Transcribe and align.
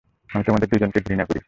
আমি 0.29 0.43
তোমাদের 0.43 0.67
দুজনকেই 0.67 1.03
ঘৃণা 1.03 1.25
করি। 1.25 1.39